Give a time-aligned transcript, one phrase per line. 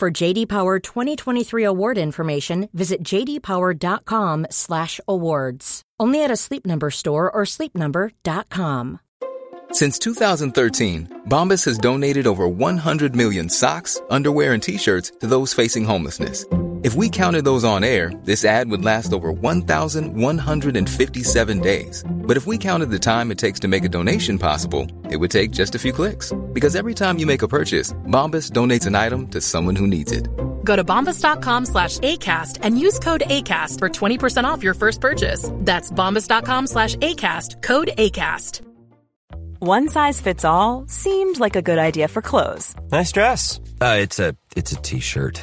[0.00, 5.82] For JD Power 2023 award information, visit jdpower.com/awards.
[6.00, 9.00] Only at a Sleep Number store or sleepnumber.com.
[9.72, 15.84] Since 2013, Bombas has donated over 100 million socks, underwear, and t-shirts to those facing
[15.84, 16.46] homelessness.
[16.82, 22.02] If we counted those on air, this ad would last over 1,157 days.
[22.10, 25.30] But if we counted the time it takes to make a donation possible, it would
[25.30, 26.32] take just a few clicks.
[26.54, 30.10] Because every time you make a purchase, Bombas donates an item to someone who needs
[30.10, 30.26] it.
[30.64, 35.50] Go to bombas.com slash ACAST and use code ACAST for 20% off your first purchase.
[35.56, 38.62] That's bombas.com slash ACAST, code ACAST.
[39.58, 43.60] One size fits all seemed like a good idea for clothes Nice dress.
[43.78, 45.42] Uh, it's a it's a t-shirt.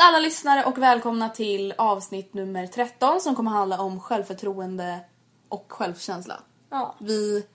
[0.00, 5.00] alla lyssnare och välkomna till avsnitt nummer 13 som kommer handla om självförtroende
[5.48, 6.40] och självkänsla.
[6.70, 6.94] Ja.
[6.98, 7.46] Vi,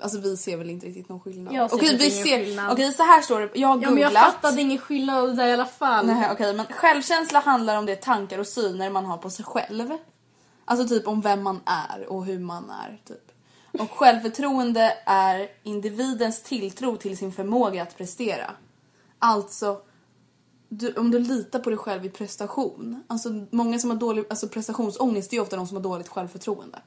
[0.00, 1.54] alltså vi ser väl inte riktigt någon skillnad.
[1.54, 2.72] Jag ser Okej, typ vi ingen ser, skillnad.
[2.72, 4.24] okej så här står det, jag har Ja, men jag googlat.
[4.34, 6.06] fattade ingen skillnad där i alla fall.
[6.06, 9.90] Nej, okej, men självkänsla handlar om det tankar och syner man har på sig själv.
[10.64, 13.00] Alltså typ om vem man är och hur man är.
[13.08, 13.32] Typ.
[13.80, 18.50] Och självförtroende är individens tilltro till sin förmåga att prestera.
[19.18, 19.80] Alltså,
[20.72, 23.02] du, om du litar på dig själv i prestation.
[23.06, 26.08] Alltså många som har dålig alltså prestationsångest det är ju ofta de som har dåligt
[26.08, 26.82] självförtroende.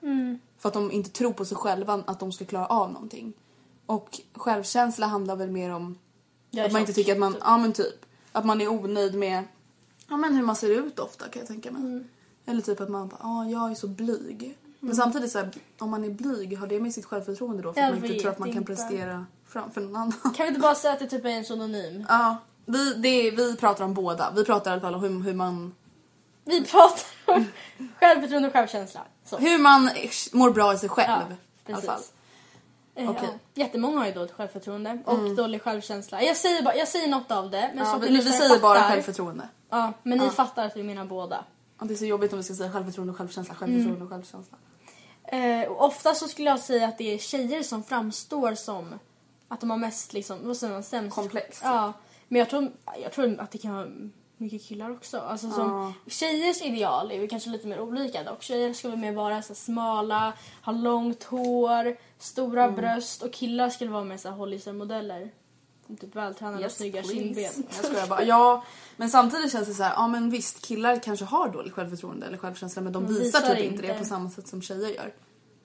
[0.57, 3.33] För att de inte tror på sig själva att de ska klara av någonting.
[3.85, 5.97] Och självkänsla handlar väl mer om
[6.66, 7.41] att man inte tycker att man, typ.
[7.45, 9.43] ja men typ, att man är onöjd med
[10.09, 11.81] ja, men hur man ser ut ofta kan jag tänka mig.
[11.81, 12.03] Mm.
[12.45, 14.57] Eller typ att man bara, ja jag är så blyg.
[14.79, 17.73] Men samtidigt så här, om man är blyg, har det med sitt självförtroende då?
[17.73, 18.75] För Jag att man inte tror att man kan inte.
[18.75, 20.11] prestera framför någon annan.
[20.22, 22.05] Kan vi inte bara säga att det typ är en synonym?
[22.09, 24.31] Ja, vi, det, vi pratar om båda.
[24.35, 25.75] Vi pratar i alla fall om hur, hur man
[26.46, 27.46] Vi pratar om
[28.00, 29.01] självförtroende och självkänsla.
[29.25, 29.38] Så.
[29.38, 29.90] hur man
[30.34, 31.09] mår bra i sig själv.
[31.12, 31.85] Ja, i alla precis.
[31.90, 32.02] fall.
[32.96, 33.23] Eh, Okej.
[33.31, 33.40] ja.
[33.63, 36.22] Jättemånga har ju dåligt självförtroende och dålig självkänsla.
[36.23, 37.72] Jag säger, bara, jag säger något av det.
[37.75, 38.90] Men Ja, vi, vi säger bara fattar.
[38.90, 39.47] självförtroende.
[39.69, 41.46] Ja, men ni fattar att vi menar båda.
[41.81, 44.03] Det är så jobbigt om vi ska säga självförtroende och självkänsla, självförtroende Mm.
[44.03, 44.57] och självkänsla.
[45.23, 49.00] Eh, och ofta så skulle jag säga att det är tjejer som framstår som
[49.47, 51.16] att de har mest liksom, vad säger man, sämst.
[51.16, 51.59] Komplex.
[51.63, 51.94] Ja.
[52.33, 52.71] Men jag tror,
[53.03, 53.88] jag tror att det kan vara
[54.38, 55.19] mycket killar också.
[55.19, 58.44] Alltså som, Tjejers ideal är ju kanske lite mer olika dock.
[58.44, 62.75] Tjejer skulle mer vara så smala, ha långt hår, stora Mm.
[62.75, 65.31] bröst och killar skulle vara mer så här Hollywood-modeller.
[65.99, 67.16] Typ vältränade och snygga please.
[67.16, 67.67] kindben.
[67.75, 68.23] Jag skojar bara.
[68.23, 68.63] Ja,
[68.97, 72.38] men samtidigt känns det så här, ja men visst killar kanske har dåligt självförtroende eller
[72.38, 75.13] självkänsla men de De visar, visar typ inte det på samma sätt som tjejer gör.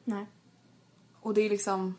[0.04, 0.26] Nej.
[1.20, 1.94] Och det är liksom...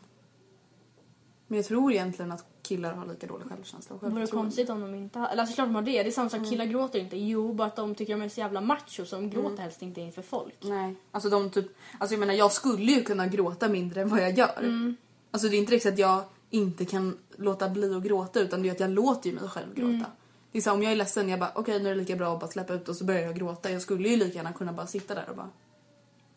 [1.46, 4.80] Men jag tror egentligen att killar har lika dålig självkänsla och Det vore konstigt om
[4.80, 5.28] de inte har...
[5.28, 6.02] Eller alltså klart de har det.
[6.02, 7.16] Det är samma sak, killar gråter inte.
[7.16, 10.00] Jo, bara att de tycker de är så jävla macho så de gråter helst inte
[10.00, 10.56] inför folk.
[10.60, 11.66] Nej, alltså de typ...
[11.98, 14.58] Alltså jag menar jag skulle ju kunna gråta mindre än vad jag gör.
[14.58, 14.96] Mm.
[15.30, 18.68] Alltså det är inte riktigt att jag inte kan låta bli att gråta utan det
[18.68, 19.88] är att jag låter ju mig själv gråta.
[19.88, 20.04] Mm.
[20.52, 22.16] Det är så här, om jag är ledsen, jag bara okej nu är det lika
[22.16, 23.70] bra att bara släppa ut och så börjar jag gråta.
[23.70, 25.50] Jag skulle ju lika gärna kunna bara sitta där och bara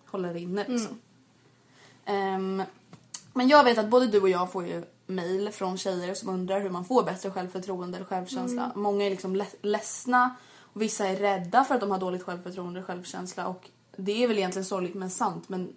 [0.06, 1.00] hålla det inne liksom.
[2.06, 2.64] Ehm,
[3.34, 4.84] men jag vet att både du och jag får ju
[5.16, 8.72] mail från tjejer som undrar hur man får bättre självförtroende eller självkänsla.
[8.76, 10.36] Många är liksom le- ledsna
[10.74, 14.28] och vissa är rädda för att de har dåligt självförtroende och självkänsla och det är
[14.28, 15.76] väl egentligen sorgligt men sant men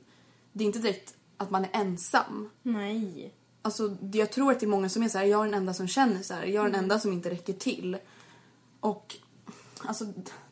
[0.53, 2.51] det är inte direkt att man är ensam.
[2.63, 3.35] Nej.
[3.63, 5.75] Alltså, jag tror att det är många som är så här, jag är den enda
[5.75, 7.99] som känner så här, jag är den enda som inte räcker till.
[8.81, 9.17] Och
[9.79, 10.05] alltså,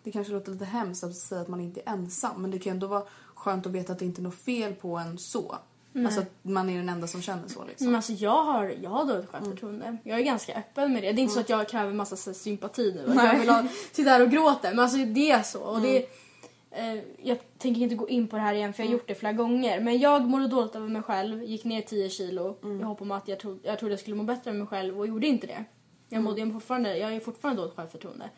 [0.02, 2.70] det kanske låter lite hemskt att säga att man inte är ensam men det kan
[2.70, 3.02] ju ändå vara
[3.34, 5.56] skönt att veta att det inte är något fel på en så.
[5.96, 7.87] Alltså att man är den enda som känner så liksom.
[7.87, 9.96] Men alltså jag har, jag har dåligt självförtroende.
[10.05, 11.12] Jag är ganska öppen med det.
[11.12, 13.12] Det är inte så att jag kräver massa så här sympati nu.
[13.20, 14.70] Att jag vill ha, sitta här och gråta.
[14.70, 15.61] Men alltså det är så.
[15.61, 15.96] Och det,
[16.70, 19.14] eh, jag tänker inte gå in på det här igen för jag har gjort det
[19.14, 19.81] flera gånger.
[19.81, 21.43] Men jag mådde dåligt över mig själv.
[21.43, 22.56] Gick ner 10 kilo.
[22.81, 24.99] Jag hopp om att jag, tro, jag trodde jag skulle må bättre över mig själv
[24.99, 25.64] och gjorde inte det.
[26.08, 28.31] Jag mådde jag fortfarande, jag är fortfarande dåligt självförtroende.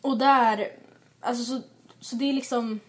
[0.00, 0.68] Och där,
[1.20, 1.60] alltså så,
[2.00, 2.80] så det är liksom...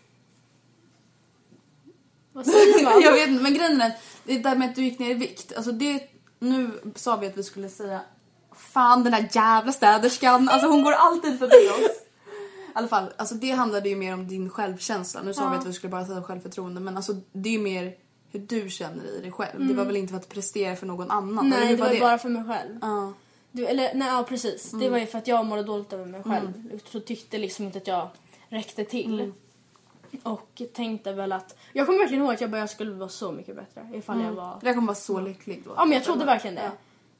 [2.37, 3.01] Vad säger man?
[3.01, 3.91] jag vet inte, men grejen är
[4.23, 5.53] det där med att du gick ner i vikt.
[5.55, 6.03] Alltså det,
[6.39, 8.01] nu sa vi att vi skulle säga
[8.55, 11.91] Fan den där jävla städerskan, alltså hon går alltid förbi oss.
[12.67, 15.21] I alla fall, alltså det handlade ju mer om din självkänsla.
[15.23, 17.93] Nu sa vi att vi skulle bara säga självförtroende men alltså det är mer
[18.31, 19.67] hur du känner i dig själv.
[19.67, 21.49] Det var väl inte för att prestera för någon annan?
[21.49, 22.77] Nej, det var ju bara för mig själv.
[22.81, 23.13] Ja.
[23.51, 24.71] Du, eller, nej, ja, precis.
[24.71, 26.79] Det var ju för att jag mådde dåligt över mig själv.
[26.91, 28.09] Så tyckte liksom inte att jag
[28.49, 29.31] räckte till.
[30.23, 31.57] Och tänkte väl att...
[31.73, 34.31] Jag kommer verkligen ihåg att jag bara jag skulle vara så mycket bättre ifall jag
[34.31, 34.59] var...
[34.61, 35.73] Jag kommer vara så lycklig då.
[35.75, 36.71] Ja men jag trodde verkligen det.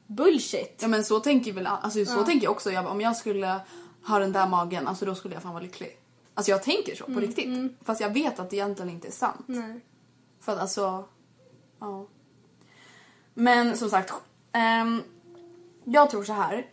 [0.06, 0.78] Bullshit.
[0.82, 2.70] Ja men så tänker väl alltså så tänker jag också.
[2.70, 3.60] Jag, om jag skulle
[4.06, 5.98] ha den där magen, alltså då skulle jag fan vara lycklig.
[6.34, 7.72] Alltså jag tänker så på riktigt.
[7.82, 9.44] Fast jag vet att det egentligen inte är sant.
[9.46, 9.80] Nej.
[10.40, 11.04] För att alltså,
[11.78, 12.06] ja.
[13.34, 14.12] Men som sagt,
[14.52, 15.02] ehm,
[15.84, 16.66] jag tror så här.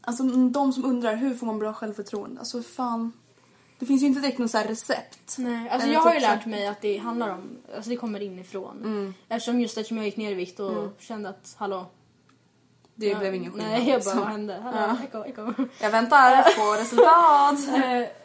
[0.00, 2.40] Alltså de som undrar hur får man bra självförtroende?
[2.40, 3.12] Alltså fan.
[3.82, 5.38] Det finns ju inte direkt något så recept.
[5.38, 7.96] Nej, alltså Eller jag har ju typ lärt mig att det handlar om, alltså det
[7.96, 9.14] kommer inifrån.
[9.28, 11.86] Eftersom just eftersom jag gick ner i vikt och kände att hallå.
[12.94, 13.70] Det jag- blev ingen skillnad.
[13.70, 14.60] Nej jag bara vad hände?
[14.62, 14.96] Hallå, Ja.
[15.04, 15.52] eko, eko.
[15.80, 17.58] Jag väntar på resultat.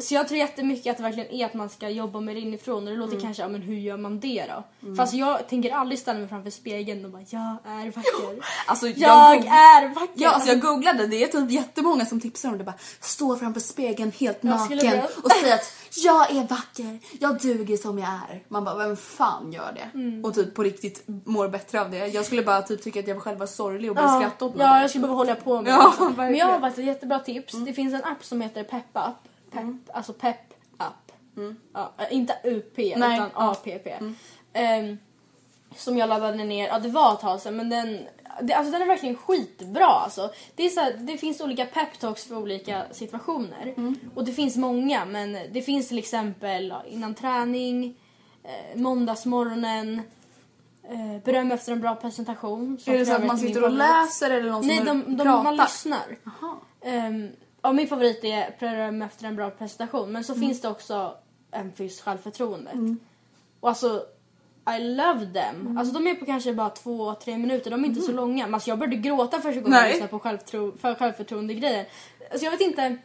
[0.00, 2.84] Så jag tror jättemycket att det verkligen är att man ska jobba med det inifrån
[2.88, 4.44] och det låter kanske, ja men hur gör man det
[4.80, 4.94] då?
[4.96, 8.44] Fast jag tänker aldrig ställa mig framför spegeln och bara jag är vacker.
[8.66, 10.12] Alltså, jag, jag är vacker!
[10.14, 11.06] Ja, alltså jag googlade.
[11.06, 12.64] Det är typ jättemånga som tipsar om det.
[12.64, 14.78] Bara, stå framför spegeln helt naken
[15.24, 18.42] och säga att jag är vacker, jag duger som jag är.
[18.48, 19.98] Man bara, vem fan gör det?
[19.98, 20.24] Mm.
[20.24, 22.06] Och typ på riktigt mår bättre av det.
[22.06, 24.54] Jag skulle bara typ tycka att jag själv var sorglig och börja Ja, skratta åt
[24.54, 24.66] mig.
[24.66, 26.12] ja, jag skulle behöva hålla på med Ja.
[26.16, 27.52] Men jag har faktiskt ett jättebra tips.
[27.52, 29.29] Det finns en app som heter Pep Up.
[29.50, 31.12] Pep, Alltså Pep Up.
[31.72, 32.94] Ja, äh, inte UP Nej.
[32.96, 33.86] utan APP.
[34.52, 34.98] Ehm,
[35.76, 37.98] som jag laddade ner, ja det var ett tag sedan men den,
[38.42, 40.30] det, alltså den är verkligen skitbra alltså.
[40.54, 43.74] Det, är så här, det finns olika peptalks för olika situationer.
[44.14, 47.96] Och det finns många men det finns till exempel innan träning,
[48.44, 50.02] eh, måndagsmorgonen,
[50.82, 52.78] eh, beröm efter en bra presentation.
[52.86, 55.42] Är det så att man sitter och läser eller någon Nej, som de, de, pratar?
[55.42, 56.16] man lyssnar.
[56.84, 57.30] Um,
[57.62, 60.12] ja, min favorit är beröm efter en bra presentation.
[60.12, 60.48] Men så Mm.
[60.48, 61.14] finns det också
[61.50, 62.74] en för just självförtroendet.
[63.60, 64.04] Och alltså,
[64.76, 65.60] I love them.
[65.60, 65.78] Mm.
[65.78, 67.70] Alltså de är på kanske bara två, tre minuter.
[67.70, 68.46] De är inte så långa.
[68.46, 71.86] Men alltså, jag började gråta första gången jag lyssnade på självtro, för självförtroende-grejen.
[72.30, 72.96] Alltså jag vet inte.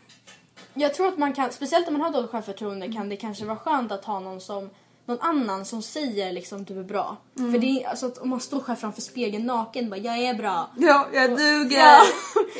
[0.74, 3.58] Jag tror att man kan, speciellt om man har dåligt självförtroende kan det kanske vara
[3.58, 4.70] skönt att ha någon som
[5.06, 7.18] någon annan som säger liksom du är bra.
[7.40, 7.52] Mm.
[7.52, 10.70] För det är alltså om man står själv framför spegeln naken bara jag är bra.
[10.78, 11.78] Ja, jag duger.
[11.78, 12.02] Ja.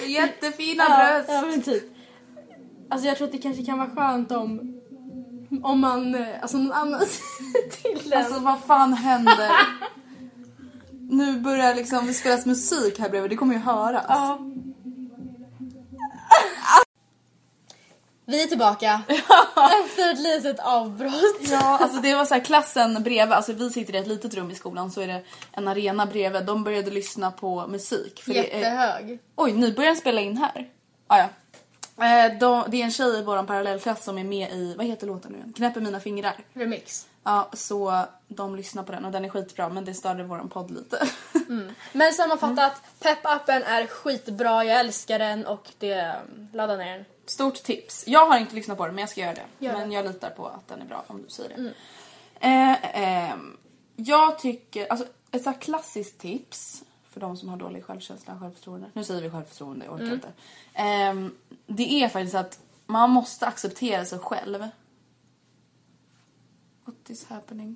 [0.08, 1.30] Jättefina Ja, bröst.
[1.30, 1.84] ja men typ.
[2.90, 4.72] Alltså jag tror att det kanske kan vara skönt om
[5.64, 7.02] om man, alltså någon annan
[7.82, 8.20] till en.
[8.20, 9.52] Alltså vad fan händer?
[11.10, 14.06] nu börjar liksom det spelas musik här bredvid, det kommer ju höras.
[14.08, 14.40] ja.
[18.28, 19.02] Vi är tillbaka
[19.86, 21.40] efter ett litet avbrott.
[21.40, 24.52] Ja, alltså det var så här klassen bredvid, alltså vi sitter i ett litet rum
[24.52, 26.46] i skolan så är det en arena bredvid.
[26.46, 28.24] De började lyssna på musik.
[28.24, 29.20] För det är, Jättehög.
[29.36, 30.70] oj, nu börjar den spela in här.
[31.08, 31.30] Ah, ja.
[32.06, 35.08] Eh, de, det är en tjej i vår parallellklass som är med i, vad heter
[35.08, 35.54] låten nu igen?
[35.54, 36.38] Knäpper mina fingrar.
[36.54, 37.08] Remix.
[37.24, 40.72] Ja, så de lyssnar på den och den är skitbra men det störde våran podd
[40.72, 41.08] lite.
[41.92, 46.16] Men sammanfattat, Pep-appen är skitbra, jag älskar den och det,
[46.54, 47.06] ladda ner den.
[47.26, 48.04] Stort tips.
[48.08, 49.66] Jag har inte lyssnat på den men jag ska göra det.
[49.66, 49.80] Gör det.
[49.80, 51.74] men jag litar på att den är bra om du säger det.
[52.40, 53.58] Eh, ehm,
[53.96, 58.88] jag tycker, alltså ett så klassiskt tips för de som har dålig självkänsla och självförtroende.
[58.94, 60.34] Nu säger vi självförtroende, jag orkar inte.
[60.74, 61.36] Ehm,
[61.68, 64.68] det är faktiskt att man måste acceptera sig själv.
[66.86, 67.76] What is happening?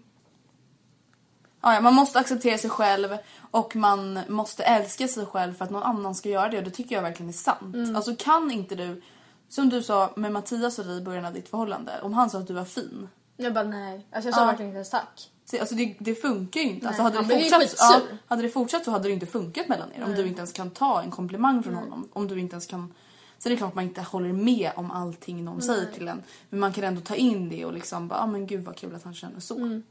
[1.62, 3.18] Ja, ja, man måste acceptera sig själv
[3.51, 6.72] och man måste älska sig själv för att någon annan ska göra det och det
[6.72, 7.96] tycker jag verkligen är sant.
[7.96, 9.01] Alltså kan inte du,
[9.50, 12.38] som du sa med Mattias och dig i början av ditt förhållande, om han sa
[12.39, 13.10] att du var fin.
[13.38, 14.46] Jag bara nej, alltså jag sa Ja.
[14.46, 15.32] verkligen inte ens tack.
[15.46, 16.88] Så, alltså det, det funkar ju inte.
[16.88, 18.18] Alltså hade, han det blev ju fortsatt, ja, skitsur.
[18.27, 20.03] hade det fortsatt så hade det inte funkat mellan er.
[20.03, 22.10] Om du inte ens kan ta en komplimang från honom.
[22.13, 22.94] Om du inte ens kan...
[23.38, 26.24] Sen är det klart man inte håller med om allting någon säger till en.
[26.50, 28.96] Men man kan ändå ta in det och liksom bara, ah, men gud vad kul
[28.96, 29.56] att han känner så.
[29.58, 29.84] Mm.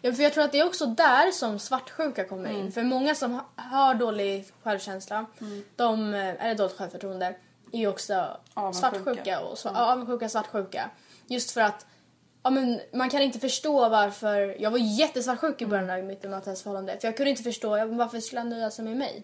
[0.00, 2.60] Ja, för jag tror att det är också där som svartsjuka kommer Mm.
[2.66, 2.72] in.
[2.72, 5.26] För många som ha- har dålig självkänsla,
[5.76, 7.34] de, eh, eller dåligt självförtroende,
[7.72, 8.90] är ju också Avundsjuka.
[8.90, 10.90] svartsjuka och sva- ja, avundsjuka, svartsjuka.
[11.26, 11.86] Just för att
[12.42, 14.56] ja, men man kan inte förstå varför...
[14.62, 16.98] Jag var jättesvartsjuk i början av mitt förhållande.
[17.00, 19.22] För jag kunde inte förstå ja, men varför skulle han nöja sig med mig.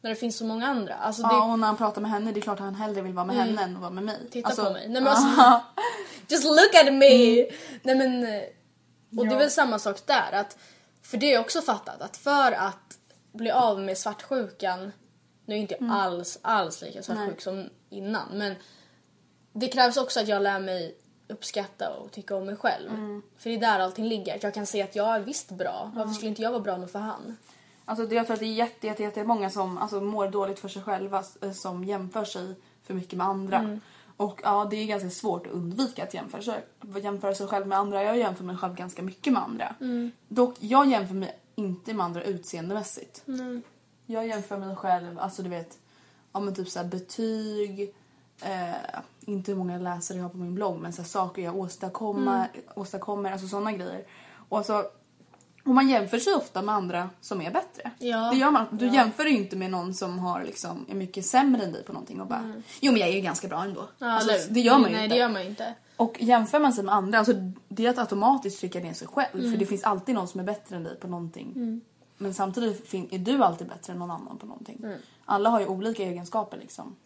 [0.00, 0.94] När det finns så många andra.
[0.94, 1.38] Alltså, det, Mm.
[1.38, 3.24] Ja, och när han pratar med henne, det är klart att han hellre vill vara
[3.26, 4.16] med henne än att vara med mig.
[4.30, 4.88] Titta Alltså, på mig.
[4.88, 5.60] Nej, men alltså,
[6.28, 7.46] just look at me!
[7.82, 8.42] Nej, men, eh,
[9.18, 10.32] och det är väl samma sak där.
[10.32, 10.58] Att,
[11.02, 12.98] för det jag också fattat att för att
[13.32, 14.92] bli av med svartsjukan,
[15.44, 18.54] nu är inte jag alls, alls lika svartsjuk som innan, men
[19.52, 20.96] det krävs också att jag lär mig
[21.28, 22.90] uppskatta och tycka om mig själv.
[23.38, 24.38] För det är där allting ligger.
[24.42, 25.92] Jag kan se att jag är visst bra.
[25.94, 27.36] Varför skulle inte jag vara bra nog för han?
[27.84, 30.68] Alltså jag tror att det är jätte, jätte, jätte många som alltså, mår dåligt för
[30.68, 33.58] sig själva eh, som jämför sig för mycket med andra.
[33.58, 33.80] Mm.
[34.16, 36.64] Och ja, det är ganska svårt att undvika att jämföra sig,
[37.02, 38.02] jämföra sig själv med andra.
[38.02, 39.74] Jag jämför mig själv ganska mycket med andra.
[39.80, 40.12] Mm.
[40.28, 43.22] Dock, jag jämför mig inte med andra utseendemässigt.
[44.06, 45.78] Jag jämför mig själv, alltså du vet,
[46.32, 47.94] ja men typ såhär betyg,
[48.42, 52.48] eh, inte hur många läsare jag har på min blogg men så saker jag åstadkommer,
[52.54, 52.64] Mm.
[52.74, 54.04] åstadkommer, alltså sådana grejer.
[54.48, 54.84] Och alltså,
[55.64, 57.90] och man jämför sig ofta med andra som är bättre.
[57.98, 58.30] Ja.
[58.32, 58.66] Det gör man.
[58.70, 61.92] Du jämför ju inte med någon som har liksom, är mycket sämre än dig på
[61.92, 63.80] någonting och bara Jo men jag är ju ganska bra ändå.
[63.80, 63.92] Mm.
[63.98, 65.14] Ja, alltså, det gör man ju Nej, inte.
[65.14, 65.74] det gör man inte.
[65.96, 67.32] Och jämför man sig med andra, alltså
[67.68, 69.34] det är att automatiskt trycka ner sig själv.
[69.34, 69.50] Mm.
[69.50, 71.80] För det finns alltid någon som är bättre än dig på någonting.
[72.22, 74.80] Men samtidigt är du alltid bättre än någon annan på någonting.
[74.84, 74.98] Mm.
[75.24, 76.96] Alla har ju olika egenskaper liksom.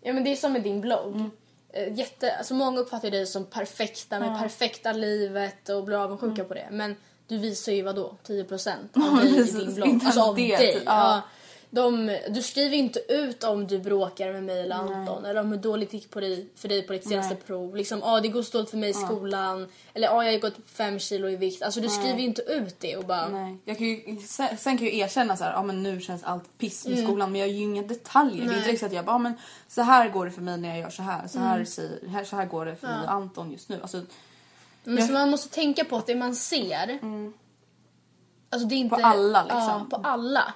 [0.00, 1.14] Ja men det är som med din blogg.
[1.14, 1.30] Mm.
[1.72, 6.48] Eh, Jätte, alltså många uppfattar dig som perfekta med perfekta livet och blir avundsjuka Mm.
[6.48, 6.68] på det.
[6.70, 6.96] Men
[7.28, 8.70] du visar ju vadå 10%
[9.10, 10.00] av dig i din blogg.
[10.04, 10.74] Alltså av det, dig.
[10.74, 10.82] typ.
[10.86, 10.92] Ja.
[11.14, 11.22] Ja.
[11.70, 15.58] De, du skriver inte ut om du bråkar med mig eller Anton eller om hur
[15.58, 17.42] dåligt det gick på dig, för dig på ditt senaste Nej.
[17.46, 17.76] prov.
[17.76, 19.68] Liksom, ah, det går så dåligt för mig i skolan.
[19.94, 21.62] Eller ah, jag har gått fem kilo i vikt.
[21.62, 23.28] Alltså du skriver ju inte ut det och bara...
[23.28, 23.56] Nej.
[23.64, 26.24] Jag kan ju, sen, sen kan jag ju erkänna så här, ja men nu känns
[26.24, 28.34] allt piss i skolan men jag gör ju inga detaljer.
[28.36, 28.48] Det är Mm.
[28.48, 28.58] Nej.
[28.58, 29.34] inte riktigt att jag bara, ja, men
[29.68, 31.28] så här går det för mig när jag gör så här.
[31.28, 31.50] Så Mm.
[31.50, 33.78] här, säger, så här går det för mig och Anton just nu.
[33.82, 34.00] Alltså,
[34.84, 36.98] Men Jag- så man måste tänka på att det man ser...
[38.50, 39.58] Alltså det är inte, På alla, liksom.
[39.60, 40.54] Ja, på alla.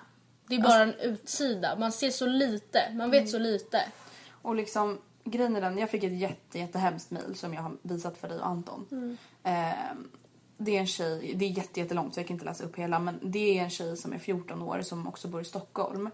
[0.50, 1.76] Det är bara en utsida.
[1.76, 2.92] Man ser så lite.
[2.94, 3.82] Man vet så lite.
[4.42, 8.18] Och liksom, grejen är den, jag fick ett jätte, jättehemskt mejl som jag har visat
[8.18, 9.16] för dig och Anton.
[9.42, 9.72] Eh,
[10.56, 12.98] det är en tjej, det är jätte, jättelångt så jag kan inte läsa upp hela
[12.98, 16.10] men det är en tjej som är 14 år som också bor i Stockholm.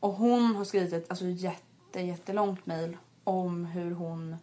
[0.00, 4.36] Och hon har skrivit ett alltså, jätte, jättelångt mejl om hur hon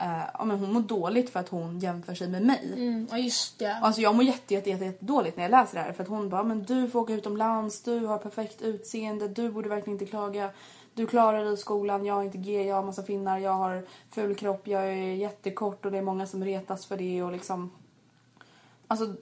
[0.00, 2.72] eh, ja, men hon mår dåligt för att hon jämför sig med mig.
[2.76, 3.08] Mm.
[3.10, 3.74] Ja, just det.
[3.74, 6.08] Alltså jag mår jätte, jätte, jätte, jätte dåligt när jag läser det här för att
[6.08, 10.10] hon bara men du får åka utomlands, du har perfekt utseende, du borde verkligen inte
[10.10, 10.50] klaga.
[10.94, 13.86] Du klarar dig i skolan, jag har inte G, jag har massa finnar, jag har
[14.10, 17.70] ful kropp, jag är jättekort och det är många som retas för det och liksom
[18.86, 19.14] Alltså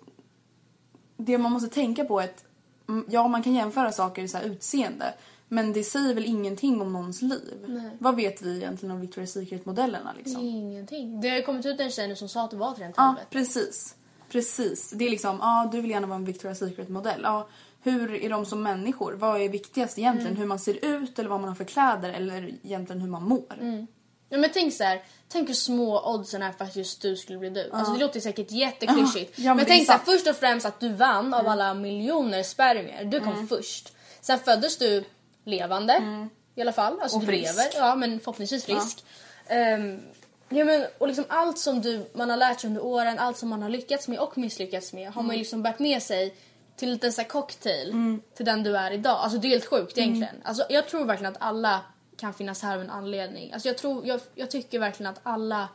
[1.17, 2.45] det man måste tänka på är att
[2.89, 5.15] mm, ja man kan jämföra saker i så här utseende
[5.49, 7.81] men det säger väl ingenting om någons liv.
[7.99, 10.43] Vad vet vi egentligen om Victoria's Secret-modellerna liksom?
[10.43, 11.21] Ingenting.
[11.21, 12.93] Det har ju kommit ut en tjej nu som sa att det var till den
[12.97, 13.95] Ja, precis.
[14.31, 14.91] Precis.
[14.91, 17.21] Det är liksom, ja du vill gärna vara en Victoria's Secret-modell.
[17.23, 17.49] Ja,
[17.83, 19.13] hur är de som människor?
[19.13, 20.37] Vad är viktigast egentligen?
[20.37, 23.87] Hur man ser ut eller vad man har för kläder eller egentligen hur man mår?
[24.29, 25.03] Ja, men tänk så här.
[25.29, 27.71] Tänk hur små oddsen är för att just du skulle bli du.
[27.73, 29.39] Alltså det låter säkert jätteklyschigt.
[29.39, 31.75] Ja, ja, men men tänk så här, först och främst att du vann av alla
[31.75, 33.05] miljoner spermier.
[33.05, 33.93] Du kom först.
[34.21, 35.05] Sen föddes du
[35.49, 37.01] levande i alla fall.
[37.01, 37.57] Alltså Och frisk.
[37.57, 37.67] lever.
[37.75, 39.05] Ja men förhoppningsvis frisk.
[39.47, 40.01] Ehm,
[40.49, 43.49] ja, men, och liksom allt som du, man har lärt sig under åren, allt som
[43.49, 46.35] man har lyckats med och misslyckats med har man ju liksom bärt med sig
[46.77, 49.19] till en liten så cocktail till den du är idag.
[49.19, 50.37] Alltså det är helt sjukt egentligen.
[50.45, 51.81] Alltså, jag tror verkligen att alla
[52.17, 53.53] kan finnas här av en anledning.
[53.53, 55.69] Alltså, jag, tror, jag, jag tycker verkligen att alla...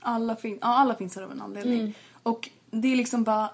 [0.00, 1.94] Alla, fin- ja, alla finns här av en anledning.
[2.22, 3.50] Och det är liksom bara...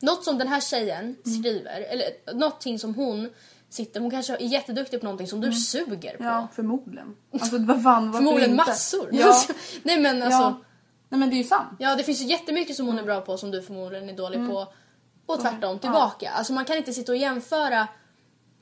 [0.00, 3.30] Något som den här tjejen skriver, eller någonting som hon
[3.70, 4.00] sitter...
[4.00, 6.24] Hon kanske är jätteduktig på någonting som du suger på.
[6.24, 7.16] Ja, förmodligen.
[7.32, 8.64] Alltså vad fan, varför Förmodligen inte?
[8.70, 9.08] massor.
[9.12, 9.34] Ja.
[9.82, 10.40] Nej men alltså...
[10.40, 10.60] ja.
[11.08, 11.68] Nej men det är ju sant.
[11.78, 14.48] Ja, det finns ju jättemycket som hon är bra på som du förmodligen är dålig
[14.48, 14.66] på.
[15.26, 16.30] Och tvärtom, tillbaka.
[16.30, 17.88] Alltså man kan inte sitta och jämföra.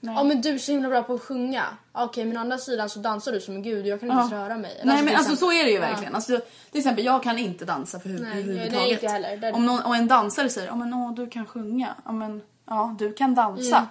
[0.00, 1.64] Ja men du är så himla bra på att sjunga.
[1.92, 4.18] Okej men å andra sidan så dansar du som en gud och jag kan inte
[4.20, 4.72] ens röra mig.
[4.80, 5.60] Eller Nej alltså, men till alltså så exempel.
[5.60, 5.80] är det ju Ja.
[5.88, 6.14] verkligen.
[6.14, 8.72] Alltså, till exempel jag kan inte dansa för hu- Nej, överhuvudtaget.
[8.72, 9.36] det är inte jag heller.
[9.36, 11.94] Det är- Om någon, och en dansare säger ja men åh, du kan sjunga.
[12.04, 13.76] Ja men ja du kan dansa.
[13.76, 13.88] Mm.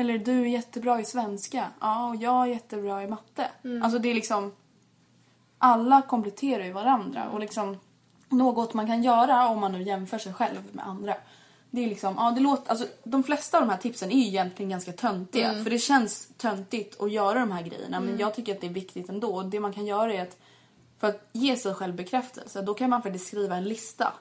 [0.00, 1.66] Eller du är jättebra i svenska.
[1.80, 3.48] Ja och jag är jättebra i matte.
[3.64, 3.82] Mm.
[3.82, 4.52] Alltså det är liksom
[5.58, 7.78] alla kompletterar ju varandra och liksom
[8.28, 11.14] något man kan göra om man nu jämför sig själv med andra.
[11.70, 14.26] Det är liksom, ja det låter, alltså de flesta av de här tipsen är ju
[14.26, 15.64] egentligen ganska töntiga Mm.
[15.64, 18.70] för det känns töntigt att göra de här grejerna men jag tycker att det är
[18.70, 19.34] viktigt ändå.
[19.34, 20.36] Och Det man kan göra är att
[20.98, 24.12] för att ge sig själv bekräftelse då kan man faktiskt skriva en lista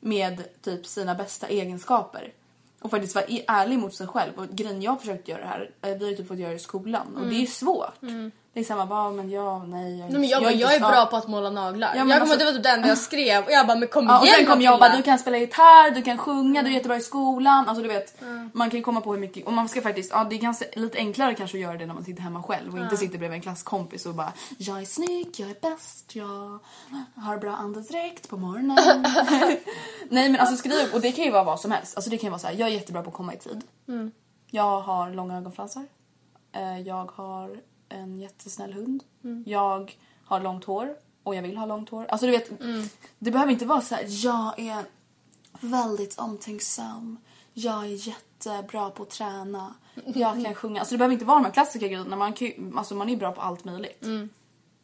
[0.00, 2.32] med typ sina bästa egenskaper.
[2.80, 4.32] Och faktiskt vara ärlig mot sig själv.
[4.36, 6.50] Och grejen jag har försökt göra det här, eh, vi har ju typ fått göra
[6.50, 8.02] det i skolan och det är svårt.
[8.52, 9.98] Det är samma bara, men jag, nej.
[9.98, 11.88] Jag, Nej, men jag, bara, inte jag är bra på att måla naglar.
[11.88, 14.06] Ja, jag kommer alltså- det var typ den jag skrev och jag bara men kom
[14.06, 16.62] Ja, och igen sen kom jag och bara, du kan spela gitarr, du kan sjunga,
[16.62, 17.68] du är jättebra i skolan.
[17.68, 20.36] Alltså du vet, man kan komma på hur mycket, och man ska faktiskt, ja det
[20.36, 22.96] är ganska lite enklare kanske att göra det när man sitter hemma själv och inte
[22.96, 26.58] sitter bredvid en klasskompis och bara Jag är snygg, jag är bäst, jag
[27.16, 28.76] har bra andedräkt på morgonen.
[30.10, 31.96] Nej men alltså skriv upp, och det kan ju vara vad som helst.
[31.96, 33.62] Alltså det kan ju vara så här, jag är jättebra på att komma i tid.
[34.50, 35.86] Jag har långa ögonfransar.
[36.56, 37.56] Eh, Jag har
[37.88, 39.04] en jättesnäll hund.
[39.46, 42.06] Jag har långt hår och jag vill ha långt hår.
[42.08, 42.50] Alltså du vet,
[43.18, 44.04] det behöver inte vara så här.
[44.08, 44.84] jag är
[45.60, 47.16] väldigt omtänksam.
[47.52, 49.74] Jag är jättebra på att träna.
[50.04, 50.80] Jag kan sjunga.
[50.80, 52.16] Alltså det behöver inte vara de här klassiska grejerna.
[52.16, 54.04] Man, kan, alltså man är bra på allt möjligt.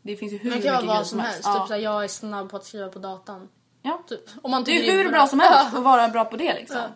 [0.03, 1.41] Det finns ju hur Det mycket kan vara grejer vad som helst.
[1.45, 1.59] Ja.
[1.59, 3.49] Typ såhär, jag är snabb på att skriva på datan.
[3.83, 4.03] Ja.
[4.09, 4.21] Typ.
[4.43, 6.77] Om man Det är hur det bra som helst att vara bra på det liksom.
[6.77, 6.89] Ja.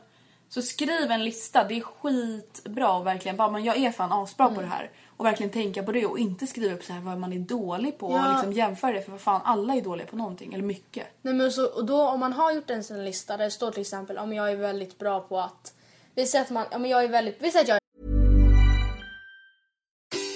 [0.51, 4.47] Så skriv en lista, det är skitbra och verkligen bara men jag är fan asbra
[4.47, 4.57] Mm.
[4.57, 4.91] på det här.
[5.17, 7.99] Och verkligen tänka på det och inte skriva upp så här vad man är dålig
[7.99, 8.27] på Ja.
[8.27, 11.07] och liksom jämföra det för vad fan alla är dåliga på någonting eller mycket.
[11.23, 13.71] Nej, men så, och då om man har gjort en sån lista där det står
[13.71, 15.73] till exempel om jag är väldigt bra på att
[16.15, 17.79] vi säger att man, men jag är väldigt, vi säger att jag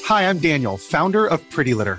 [0.09, 1.99] Hi, I'm Daniel, founder of Pretty Litter.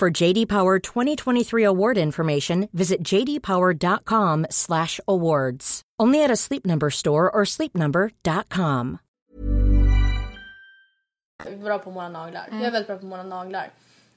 [0.00, 5.82] For JD Power 2023 award information, visit jdpower.com/awards.
[6.02, 8.98] Only at a Sleep Number store or sleepnumber.com.
[11.46, 12.44] är bra på måla naglar.
[12.48, 12.58] Mm.
[12.58, 13.70] Jag är väldigt bra på måla naglar.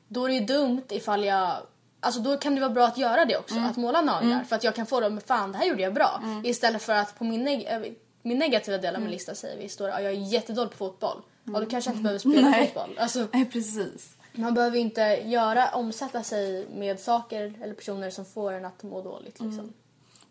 [0.08, 1.52] Då är det ju dumt ifall jag...
[2.00, 3.70] Alltså då kan det vara bra att göra det också, Mm.
[3.70, 4.44] att måla naglar.
[4.44, 6.22] För att jag kan få dem, fan det här gjorde jag bra.
[6.44, 7.82] Istället för att på min, neg- äh,
[8.22, 9.04] min negativa del av Mm.
[9.04, 11.22] min lista säger vi står jag är jättedålig på fotboll.
[11.54, 12.66] Och då kanske jag inte behöver spela Nej.
[12.66, 12.98] fotboll.
[13.00, 14.17] Alltså, Nej precis.
[14.38, 19.02] Man behöver inte göra, omsätta sig med saker eller personer som får en att må
[19.02, 19.40] dåligt.
[19.40, 19.60] Liksom.
[19.60, 19.74] Mm.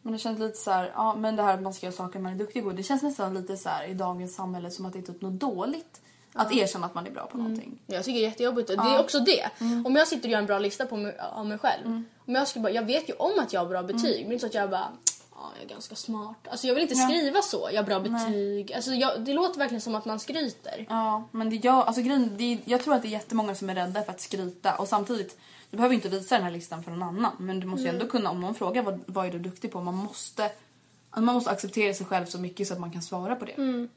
[0.03, 2.19] Men det känns lite så här, ja men det här att man ska göra saker
[2.19, 2.71] man är duktig på.
[2.71, 5.41] Det känns nästan lite så här i dagens samhälle som att det är typ något
[5.41, 6.01] dåligt.
[6.33, 7.79] Att erkänna att man är bra på någonting.
[7.87, 8.69] Jag tycker det är jättejobbigt.
[8.69, 9.51] Det är också det.
[9.85, 12.03] Om jag sitter och gör en bra lista på mig, av mig själv.
[12.27, 14.21] Om jag, skulle bara, jag vet ju om att jag har bra betyg.
[14.21, 14.89] Men det är inte så att jag bara
[15.47, 16.49] ja, jag är ganska smart.
[16.51, 17.69] Alltså jag vill inte skriva så.
[17.73, 18.73] Jag har bra betyg.
[18.73, 20.87] Alltså jag, det låter verkligen som att man skryter.
[20.89, 23.75] Ja, men det, jag, alltså grejen, det, jag tror att det är jättemånga som är
[23.75, 25.39] rädda för att skryta och samtidigt,
[25.71, 28.07] du behöver inte visa den här listan för någon annan men du måste ju ändå
[28.07, 31.51] kunna, om någon frågar vad, vad är du duktig på, man måste, alltså man måste
[31.51, 33.89] acceptera sig själv så mycket så att man kan svara på det.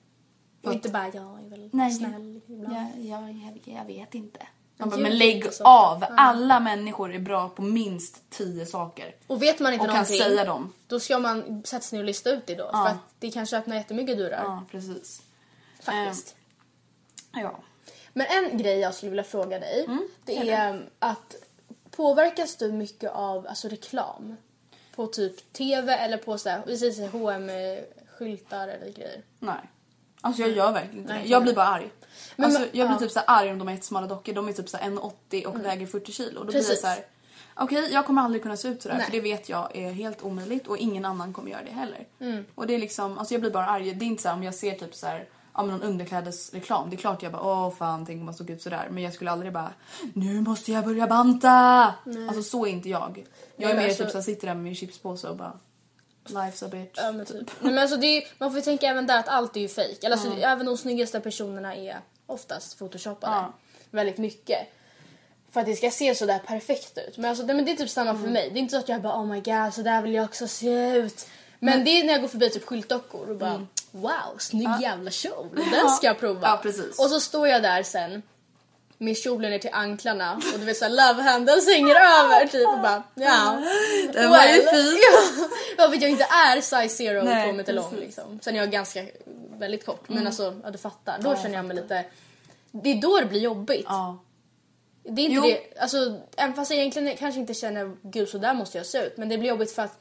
[0.63, 2.75] Och inte bara jag är väl Nej, snäll ibland.
[2.95, 4.39] jag, jag, jag, jag vet inte.
[4.79, 6.05] Man bara, men lägg av!
[6.09, 9.15] Alla människor är bra på minst tio saker.
[9.27, 10.19] Och vet man inte Och kan någonting.
[10.19, 10.73] säga dem.
[10.87, 12.69] Då ska man sätta sig ner och lista ut det då.
[12.73, 12.83] Ja.
[12.85, 14.43] För att det kanske öppnar jättemycket dörrar.
[14.43, 15.21] Ja, precis.
[15.81, 16.35] Faktiskt.
[17.31, 17.59] Ja.
[18.13, 19.85] Men en grej jag skulle vilja fråga dig.
[19.85, 21.35] Mm, det är att
[21.91, 24.35] påverkas du mycket av alltså, reklam?
[24.95, 27.49] På typ TV eller på så här, vi säger H&M
[28.17, 29.21] skyltar eller grejer.
[29.39, 29.69] Nej.
[30.21, 31.29] Alltså jag gör verkligen inte Nej, det.
[31.29, 31.43] Jag jag.
[31.43, 31.89] blir bara arg.
[32.35, 32.99] Men- alltså, jag blir ja.
[32.99, 34.33] typ så arg om de är jättesmala dockor.
[34.33, 36.39] De är typ så här 1,80 och väger 40 kilo.
[36.39, 36.69] Då blir Precis.
[36.69, 36.99] det så här.
[37.55, 39.05] Okej, jag kommer aldrig kunna se ut sådär Nej.
[39.05, 42.07] för det vet jag är helt omöjligt och ingen annan kommer göra det heller.
[42.19, 42.45] Mm.
[42.55, 43.93] Och det är liksom, alltså jag blir bara arg.
[43.93, 46.89] Det är inte så om jag ser typ så här Ja men någon underklädesreklam.
[46.89, 48.87] Det är klart jag bara åh fan tänk om man såg ut sådär.
[48.91, 49.69] Men jag skulle aldrig bara
[50.13, 51.49] nu måste jag börja banta.
[52.27, 53.25] Alltså så är inte jag.
[53.55, 55.53] Jag är Nej, mer alltså- typ såhär sitter där med min chipspåse och bara
[56.31, 56.97] life's a bitch.
[56.97, 57.51] Ja, men typ.
[57.59, 59.67] Nej, men alltså det är, man får ju tänka även där att allt är ju
[59.67, 60.03] fejk.
[60.03, 63.33] Alltså, Även de snyggaste personerna är oftast photoshopade.
[63.35, 63.53] Ja.
[63.91, 64.59] Väldigt mycket.
[65.51, 67.17] för att det ska se så där perfekt ut.
[67.17, 68.49] Men, alltså, det, men det är typ samma för mig.
[68.49, 70.47] Det är inte så att jag bara oh my god så där vill jag också
[70.47, 71.27] se ut.
[71.59, 75.49] Men, det är när jag går förbi typ skyltdockor och bara wow snygg jävla kjol.
[75.71, 76.47] Den ska jag prova.
[76.47, 76.99] Ja, precis.
[76.99, 78.21] Och så står jag där sen
[79.01, 82.79] med kjolen ner till anklarna och du vet såhär love handles hänger över typ och
[82.79, 83.61] bara ja.
[84.13, 84.99] Den var ju fin.
[85.77, 88.39] Ja, för jag inte är size zero på mig till lång liksom.
[88.41, 89.05] Sen är jag ganska
[89.57, 91.19] väldigt kort men alltså ja, du fattar.
[91.21, 92.05] Då känner jag mig lite
[92.71, 93.85] det är då det blir jobbigt.
[93.87, 94.19] Ja.
[95.03, 95.41] Det är inte Jo.
[95.41, 98.97] det, alltså, även fast jag egentligen kanske inte känner gud så där måste jag se
[98.97, 99.17] ut.
[99.17, 99.99] Men det blir jobbigt för att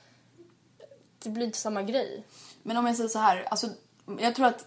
[1.18, 2.24] det blir inte samma grej.
[2.62, 3.68] Men om jag säger så här, alltså
[4.20, 4.66] jag tror att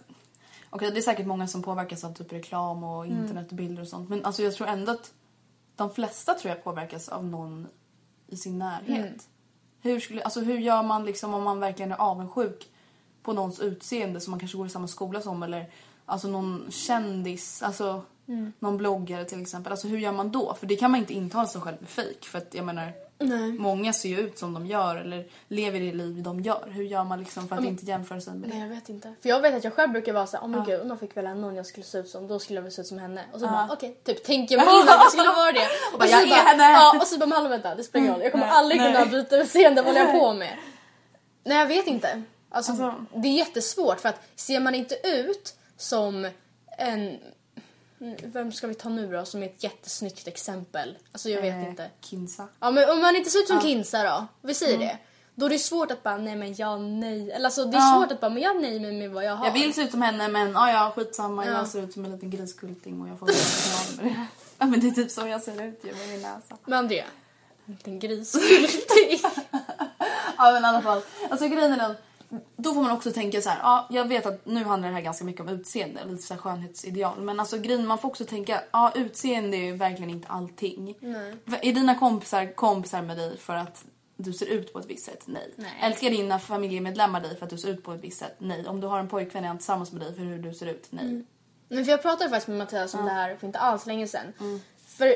[0.74, 3.18] Okej, det är säkert många som påverkas av typ reklam och Mm.
[3.18, 4.10] internet och bilder och sånt.
[4.10, 5.14] Men alltså jag tror ändå att
[5.76, 7.68] de flesta tror jag påverkas av någon
[8.28, 9.06] i sin närhet.
[9.06, 9.20] Mm.
[9.82, 12.70] Hur, skulle, alltså hur gör man liksom om man verkligen är avundsjuk
[13.24, 15.72] på någons utseende som man kanske går i samma skola som eller
[16.06, 18.54] alltså någon kändis, alltså Mm.
[18.60, 19.72] någon bloggare till exempel.
[19.72, 20.54] Alltså hur gör man då?
[20.54, 22.94] För det kan man inte intala sig själv är fejk för att jag menar
[23.60, 26.68] många ser ju ut som de gör eller lever det liv de gör.
[26.72, 28.56] Hur gör man liksom för att inte jämföra sig med det?
[28.56, 29.14] Nej jag vet inte.
[29.22, 31.18] För jag vet att jag själv brukar vara såhär, oh men gud om jag fick
[31.18, 33.26] välja någon jag skulle se ut som, då skulle jag vilja se ut som henne.
[33.34, 35.68] Och så bara okej, typ tänker jag mig in att jag skulle vara det.
[35.94, 36.64] Och bara, så jag är henne.
[36.64, 38.24] Ja, och så bara, men hallå vänta det spelar ingen roll.
[38.24, 38.94] Jag kommer aldrig nej.
[38.94, 40.58] kunna byta utseende, vad håller jag på med?
[41.44, 42.24] Nej jag vet inte.
[42.50, 46.28] Alltså, Alltså- det är jättesvårt för att ser man inte ut som
[46.78, 47.18] en
[48.24, 50.98] vem ska vi ta nu då som är ett jättesnyggt exempel?
[51.12, 51.90] Alltså jag vet Eh, inte.
[52.02, 52.48] Kinsa.
[52.60, 54.98] Ja men om man inte ser ut som Kinsa då, vi säger det.
[55.36, 57.32] Då är det svårt att bara nej men ja nej.
[57.32, 57.96] Eller alltså det är Ja.
[58.02, 59.46] svårt att bara men jag nöjer mig med vad jag har.
[59.46, 61.46] Jag vill se ut som henne men ja, ja skitsamma.
[61.46, 61.52] Ja.
[61.52, 63.36] Jag ser ut som en liten griskulting och jag får vara
[64.06, 64.26] med det.
[64.60, 66.58] Ja men det är typ så jag ser ut ju med min näsa.
[66.66, 67.06] Men Andrea,
[67.66, 68.36] en liten gris.
[70.38, 71.02] Ja men i alla fall.
[71.30, 71.96] Alltså grejen är den.
[72.58, 73.60] Då får man också tänka så här.
[73.64, 76.42] Ja, jag vet att nu handlar det här ganska mycket om utseende, lite så här
[76.42, 77.22] skönhetsideal.
[77.22, 80.96] Men alltså grejen, man får också tänka, ja utseende är ju verkligen inte allting.
[81.62, 83.86] Är dina kompisar kompisar med dig för att
[84.18, 85.24] du ser ut på ett visst sätt?
[85.26, 85.54] Nej.
[85.56, 85.72] Nej.
[85.82, 88.36] Älskar dina familjemedlemmar dig för att du ser ut på ett visst sätt?
[88.38, 88.68] Nej.
[88.68, 90.88] Om du har en pojkvän är han tillsammans med dig för hur du ser ut?
[90.90, 91.26] Nej.
[91.68, 94.34] Men för jag pratade faktiskt med Mattias om det här för inte alls länge sedan.
[94.88, 95.14] För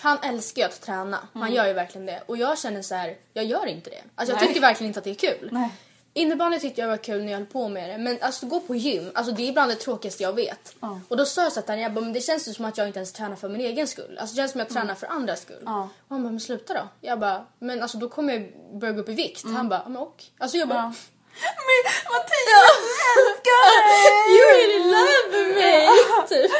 [0.00, 1.28] han älskar ju att träna.
[1.32, 2.22] Han gör ju verkligen det.
[2.26, 4.02] Och jag känner så här, jag gör inte det.
[4.14, 4.48] Alltså jag Nej.
[4.48, 5.48] tycker verkligen inte att det är kul.
[5.52, 5.72] Nej.
[6.18, 7.98] Innebandy tyckte jag var kul när jag höll på med det.
[7.98, 10.74] Men alltså gå på gym, alltså det är bland det tråkigaste jag vet.
[10.80, 11.00] Ja.
[11.08, 12.86] Och då sa jag så att jag bara, men det känns ju som att jag
[12.86, 14.18] inte ens tränar för min egen skull.
[14.20, 15.62] Alltså det känns som att jag tränar för andras skull.
[15.64, 15.80] Ja.
[15.82, 16.88] Och han bara, men sluta då.
[17.00, 19.44] Jag bara, men alltså då kommer jag börja gå upp i vikt.
[19.44, 20.24] Han bara, men och?
[20.38, 20.92] Alltså jag bara, Ja.
[21.68, 24.36] Men Mattias, jag älskar dig!
[24.36, 25.88] you really love me!
[26.28, 26.50] typ.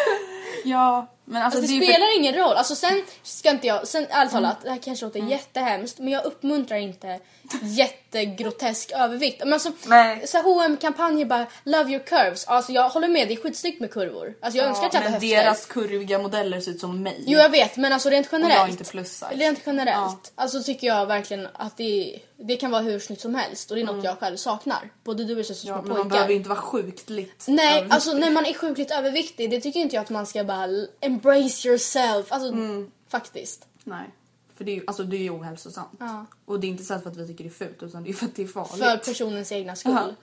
[0.65, 2.57] Ja, men alltså, Alltså, det är ju för- spelar ingen roll.
[2.57, 6.25] Alltså sen ska inte jag, sen ärligt talat, det här kanske låter jättehemskt men jag
[6.25, 7.21] uppmuntrar inte
[7.63, 9.39] jättegrotesk övervikt.
[9.45, 10.27] Men alltså, Nej.
[10.27, 12.45] så här H&M kampanjer bara love your curves.
[12.47, 14.35] Alltså jag håller med, det är skitsnyggt med kurvor.
[14.41, 17.25] Alltså jag önskar att jag hade men deras kurviga modeller ser ut som mig.
[17.27, 18.59] Jo jag vet men alltså rent och generellt.
[18.59, 19.35] jag är inte plus size.
[19.35, 20.33] Rent generellt.
[20.37, 20.43] Ja.
[20.43, 23.83] Alltså tycker jag verkligen att det, det kan vara hur snyggt som helst och det
[23.83, 24.91] är något jag själv saknar.
[25.05, 25.67] Både du och så Mm.
[25.69, 25.99] Ja, men pojkar.
[25.99, 29.97] man behöver inte vara sjukligt Nej, alltså när man är sjukligt överviktig, det tycker inte
[29.97, 30.69] jag att man ska bara
[31.01, 32.33] embrace yourself.
[32.33, 32.91] Alltså Mm.
[33.09, 33.67] faktiskt.
[33.85, 34.11] Nej.
[34.57, 35.97] För det är ju alltså, det är ju ohälsosamt.
[35.99, 36.27] Ja.
[36.45, 38.15] Och det är inte så för att vi tycker det är fult utan det är
[38.15, 38.85] för att det är farligt.
[38.85, 40.15] För personens egna skull.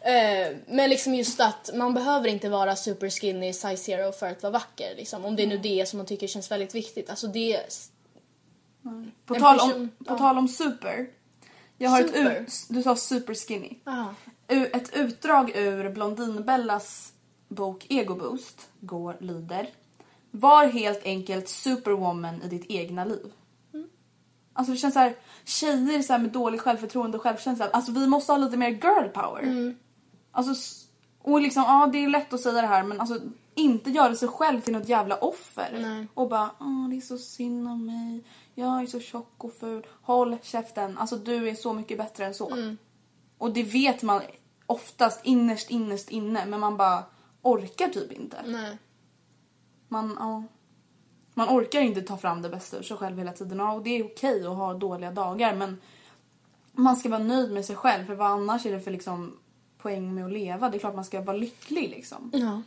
[0.00, 4.42] Eh, men liksom just att man behöver inte vara super skinny size zero för att
[4.42, 4.94] vara vacker.
[4.96, 5.24] Liksom.
[5.24, 7.10] Om det är nu det som man tycker känns väldigt viktigt.
[7.10, 7.60] Alltså det...
[9.26, 10.18] på tal person- om, på ja.
[10.18, 11.06] tal om super.
[11.84, 12.30] Jag har Super?
[12.30, 13.78] ett ut, du sa super skinny.
[13.86, 14.14] Aha.
[14.48, 17.12] U- Ett utdrag ur Blondinbellas
[17.48, 19.66] bok Ego Boost går lyder.
[20.30, 23.32] Var helt enkelt superwoman i ditt egna liv.
[24.52, 28.06] Alltså det känns så här, tjejer så här med dålig självförtroende och självkänsla, alltså vi
[28.06, 29.74] måste ha lite mer girl power.
[30.32, 30.84] Alltså, s-
[31.22, 33.20] och liksom, ja det är lätt att säga det här men alltså
[33.54, 35.78] inte göra sig själv till något jävla offer.
[35.80, 36.06] Nej.
[36.14, 39.86] Och bara, åh det är så synd om mig, jag är så tjock och ful.
[40.02, 42.74] Håll käften, alltså du är så mycket bättre än så.
[43.38, 44.22] Och det vet man
[44.66, 47.04] oftast innerst innerst inne men man bara
[47.42, 48.36] orkar typ inte.
[48.46, 48.78] Nej.
[49.88, 50.42] Man, ja.
[51.34, 53.60] man orkar inte ta fram det bästa ur sig själv hela tiden.
[53.60, 55.80] Och det är okej att ha dåliga dagar men
[56.72, 59.38] man ska vara nöjd med sig själv för vad annars är det för liksom
[59.78, 60.68] poäng med att leva?
[60.68, 62.30] Det är klart man ska vara lycklig liksom.
[62.34, 62.62] Ja.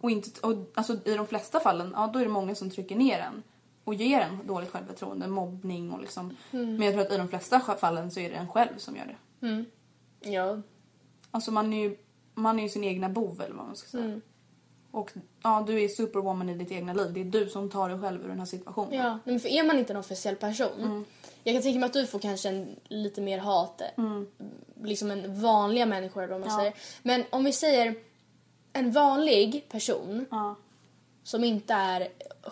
[0.00, 2.96] Och, inte, och alltså, i de flesta fallen, ja då är det många som trycker
[2.96, 3.42] ner en
[3.84, 6.36] och ger en dåligt självförtroende, mobbning och liksom.
[6.50, 9.06] Men jag tror att i de flesta fallen så är det en själv som gör
[9.06, 9.64] det.
[10.30, 10.60] Ja.
[11.30, 11.96] Alltså man är ju,
[12.34, 14.20] man är ju sin egna bov eller vad man ska säga.
[14.90, 15.12] Och
[15.42, 17.12] ja, du är superwoman i ditt egna liv.
[17.12, 18.94] Det är du som tar dig själv ur den här situationen.
[18.94, 20.80] Ja, men för är man inte en officiell person.
[20.80, 21.04] Mm.
[21.44, 23.82] Jag kan tänka mig att du får kanske en, lite mer hat.
[23.96, 24.26] Mm.
[24.82, 26.74] Liksom en vanliga människor vad man säger.
[27.02, 27.94] Men om vi säger
[28.72, 30.26] en vanlig person.
[30.30, 30.56] Ja.
[31.30, 32.08] Som inte är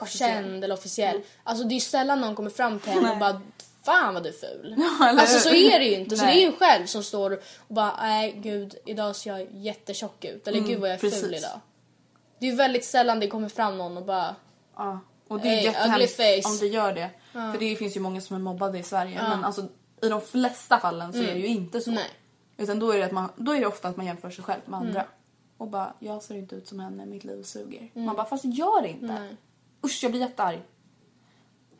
[0.07, 1.21] känd eller officiell.
[1.45, 3.41] Alltså det är ju sällan någon kommer fram till henne och bara
[3.85, 4.73] Fan vad du är ful.
[5.09, 6.17] eller alltså så är det ju inte.
[6.17, 7.31] Så det är ju själv som står
[7.69, 10.49] och bara nej gud idag ser jag jättetjock ut.
[10.49, 11.38] Eller gud vad jag är ful Mm, precis.
[11.38, 11.61] idag.
[12.38, 14.37] Det är ju väldigt sällan det kommer fram någon och bara
[14.77, 15.01] Ja.
[15.29, 17.11] Och det är jättehemskt om det gör det.
[17.33, 19.23] För det finns ju många som är mobbade i Sverige.
[19.23, 19.69] Men alltså,
[20.03, 21.91] i de flesta fallen så är det ju inte så.
[21.91, 22.03] Mm.
[22.03, 22.11] Nej.
[22.64, 24.61] Utan då är, det att man, då är det ofta att man jämför sig själv
[24.64, 25.01] med andra.
[25.01, 25.12] Mm.
[25.59, 27.90] Och bara, jag ser inte ut som henne, mitt liv suger.
[27.94, 29.37] Man bara, fast gör det inte.
[29.85, 30.62] Usch, jag blir jättearg.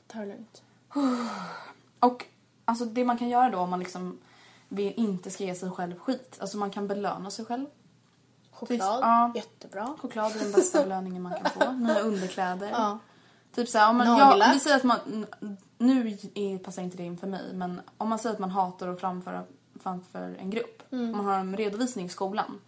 [0.07, 0.63] ta det lugnt.
[2.01, 2.25] Och
[2.65, 4.19] alltså det man kan göra då om man liksom
[4.69, 6.37] vill, inte ska ge sig själv skit.
[6.41, 7.67] Alltså man kan belöna sig själv.
[8.51, 9.33] Choklad, Ja.
[9.35, 9.97] jättebra.
[9.99, 11.73] Choklad är den bästa belöningen man kan få.
[11.79, 12.71] Nya underkläder.
[12.71, 12.99] Ja.
[13.55, 15.27] Typ såhär, om man, ja, vi säger att man,
[15.79, 18.89] nu är, passar inte det in för mig, men om man säger att man hatar
[18.89, 19.45] att framföra
[19.81, 20.83] framför en grupp.
[20.93, 21.11] Mm.
[21.11, 22.61] Om man har en redovisning i skolan.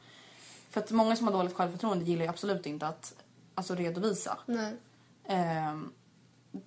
[0.71, 3.15] För att många som har dåligt självförtroende gillar ju absolut inte att
[3.55, 4.39] alltså, redovisa.
[4.47, 4.77] Nej.
[5.25, 5.93] Ehm,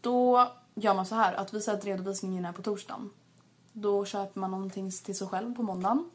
[0.01, 3.09] då gör man så här att vi säger att redovisningen är på torsdagen.
[3.73, 6.09] Då köper man någonting till sig själv på måndagen.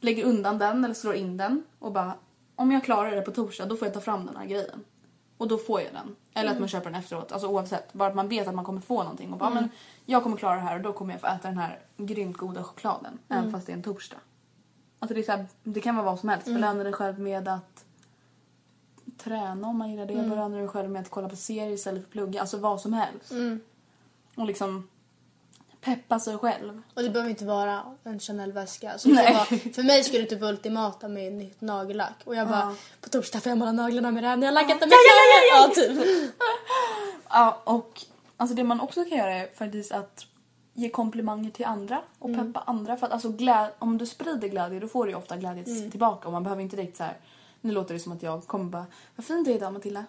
[0.00, 2.14] Lägger undan den eller slår in den och bara
[2.56, 4.84] om jag klarar det på torsdag då får jag ta fram den här grejen.
[5.36, 6.16] Och då får jag den.
[6.34, 7.32] Eller att man köper den efteråt.
[7.32, 7.92] Alltså oavsett.
[7.92, 9.32] Bara att man vet att man kommer få någonting.
[9.32, 9.68] Och bara men
[10.06, 12.64] jag kommer klara det här och då kommer jag få äta den här grymt goda
[12.64, 13.18] chokladen.
[13.28, 14.16] Även fast det är en torsdag.
[15.00, 16.46] Alltså det, är så här, det kan vara vad som helst.
[16.46, 17.84] Belöna dig själv med att
[19.18, 20.14] träna om man gillar det.
[20.14, 22.40] Belöna dig själv med att kolla på serier istället för att plugga.
[22.40, 23.32] Alltså vad som helst.
[24.34, 24.88] Och liksom
[25.80, 26.82] peppa sig själv.
[26.94, 28.92] Och det behöver inte vara en Chanel-väska.
[28.92, 32.14] Alltså, för mig skulle det typ vara ultimata med nytt nagellack.
[32.24, 34.80] Och jag bara, på torsdag får jag måla naglarna med det här när jag lackat
[34.80, 34.92] dem i
[35.52, 36.32] ja, typ.
[37.28, 38.04] Ja, och
[38.36, 40.26] alltså det man också kan göra är faktiskt att
[40.80, 42.96] ge komplimanger till andra och peppa andra.
[42.96, 43.32] För att alltså
[43.78, 46.76] om du sprider glädje då får du ju ofta glädje tillbaka och man behöver inte
[46.76, 47.16] direkt så här.
[47.60, 50.04] Nu låter det som att jag kommer bara, vad fint det är idag Matilda.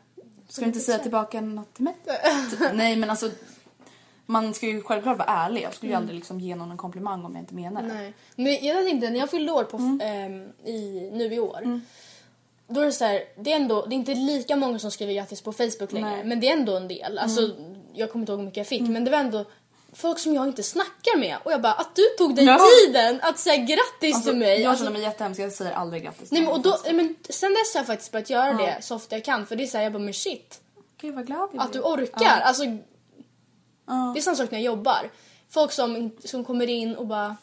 [0.48, 1.96] Ska du inte säga tillbaka något till mig?
[2.52, 3.30] Typ, Nej men alltså
[4.26, 5.62] man ska ju självklart vara ärlig.
[5.62, 7.88] Jag skulle ju aldrig liksom ge någon en komplimang om jag inte menar det.
[7.88, 8.14] Nej.
[8.36, 11.82] Men jag tänkte när jag fyllde år på, ehm, i, nu i år.
[12.68, 15.14] Då är det så här, det är ändå, det är inte lika många som skriver
[15.14, 16.10] grattis på Facebook längre.
[16.10, 16.24] Nej.
[16.24, 17.18] Men det är ändå en del.
[17.18, 17.42] Alltså,
[17.94, 18.82] jag kommer inte ihåg hur mycket jag fick.
[18.82, 19.46] Men det var ändå
[19.96, 21.38] folk som jag inte snackar med.
[21.44, 22.60] Och jag bara, att du tog dig Ja.
[22.86, 24.62] tiden att säga grattis Alltså, till mig.
[24.62, 26.32] jag Alltså, känner mig jättehemsk, jag säger aldrig grattis.
[26.32, 29.16] nej, men, och då, men, sen dess har jag faktiskt börjat göra det så ofta
[29.16, 29.46] jag kan.
[29.46, 30.60] För det är såhär, jag bara, men shit.
[31.02, 32.24] Gud vad glad jag Att du orkar.
[32.24, 32.30] Ja.
[32.32, 32.64] Alltså,
[33.88, 34.12] Ja.
[34.14, 35.10] det är samma sak när jag jobbar.
[35.50, 37.36] Folk som, som kommer in och bara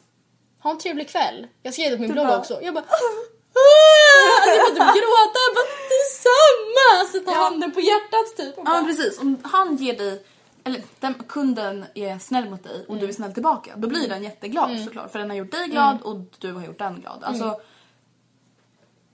[0.62, 1.46] ha en trevlig kväll.
[1.62, 2.62] Jag skrev det på min Du blogg bara- också.
[2.62, 5.38] Jag bara "Ah!" jag får typ gråta.
[5.46, 7.12] Jag bara detsamma!
[7.12, 8.54] Sätta handen på hjärtat typ.
[8.56, 10.22] Ja precis, om han ger dig,
[10.68, 14.22] eller den, kunden är snäll mot dig och du är snäll tillbaka, då blir den
[14.22, 15.12] jätteglad såklart.
[15.12, 17.24] För den har gjort dig glad och du har gjort den glad.
[17.24, 17.60] Alltså,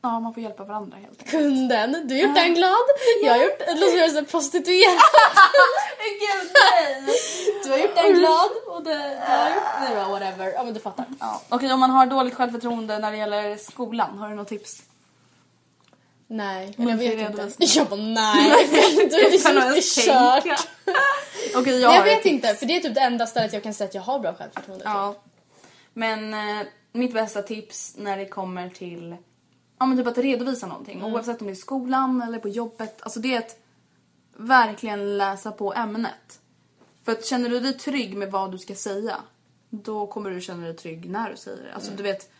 [0.02, 1.30] ja man får hjälpa varandra helt enkelt.
[1.30, 2.86] Kunden, du har gjort den glad.
[3.24, 4.98] Jag har gjort, så är jag här prostituerad.
[6.20, 7.14] Gud nej!
[7.64, 10.52] Du har gjort den glad och det, du har gjort, nej whatever.
[10.52, 11.04] Ja men du fattar.
[11.20, 11.42] Ja.
[11.48, 14.82] Okej om man har dåligt självförtroende när det gäller skolan, har du något tips?
[16.26, 17.64] Nej, eller jag vet inte.
[17.78, 18.68] Jag bara nej.
[19.10, 20.68] Du är liksom inte kört.
[21.56, 22.32] Okej jag Nej, jag vet tips.
[22.34, 24.34] inte, för det är typ det enda stället jag kan säga att jag har bra
[24.34, 24.84] självförtroende.
[24.84, 25.14] Ja.
[25.92, 29.16] Men eh, mitt bästa tips när det kommer till
[29.78, 31.14] ja, men typ att redovisa någonting, Mm.
[31.14, 33.58] oavsett om det är i skolan eller på jobbet, alltså det är att
[34.36, 36.40] verkligen läsa på ämnet.
[37.04, 39.16] För att känner du dig trygg med vad du ska säga,
[39.70, 41.74] då kommer du känna dig trygg när du säger det.
[41.74, 41.96] Alltså Mm.
[41.96, 42.30] du vet,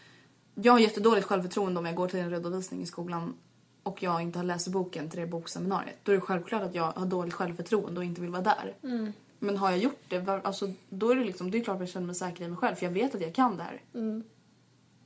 [0.55, 3.35] jag har jättedåligt självförtroende om jag går till en redovisning i skolan
[3.85, 5.97] och jag inte har läst boken till det bokseminariet.
[6.03, 8.75] Då är det självklart att jag har dåligt självförtroende och inte vill vara där.
[8.83, 9.13] Mm.
[9.39, 11.89] Men har jag gjort det, alltså, då är det liksom, det är klart att jag
[11.89, 13.81] känner mig säker i mig själv för jag vet att jag kan det här.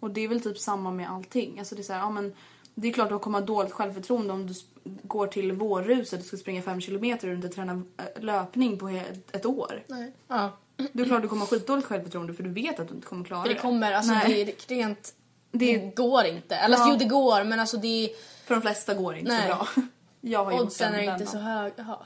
[0.00, 1.58] Och det är väl typ samma med allting.
[1.58, 2.34] Alltså det är så här, ja men
[2.74, 4.54] det är klart att du kommer ha dåligt självförtroende om du
[5.02, 8.88] går till vårruset och ska springa fem kilometer och inte träna äh, löpning på
[9.32, 9.82] ett, år.
[9.86, 10.12] Nej.
[10.28, 10.50] Ja.
[10.92, 13.06] Det är klart att du kommer ha skitdåligt självförtroende för du vet att du inte
[13.06, 14.44] kommer klara För det kommer, alltså Nej.
[14.44, 15.14] det är rent...
[15.50, 16.56] Det- Det går inte.
[16.56, 16.92] Eller alltså, Ja.
[16.92, 18.10] jo det går men alltså det är...
[18.48, 19.50] För de flesta går det inte Nej.
[19.50, 19.66] så bra.
[20.20, 21.96] Jag har Oddsen är inte så höga.